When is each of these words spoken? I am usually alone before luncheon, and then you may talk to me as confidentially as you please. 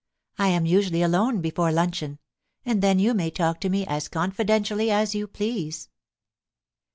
I 0.39 0.47
am 0.47 0.65
usually 0.65 1.03
alone 1.03 1.41
before 1.41 1.71
luncheon, 1.71 2.17
and 2.65 2.81
then 2.81 2.97
you 2.97 3.13
may 3.13 3.29
talk 3.29 3.59
to 3.61 3.69
me 3.69 3.85
as 3.85 4.07
confidentially 4.07 4.89
as 4.89 5.13
you 5.13 5.27
please. 5.27 5.89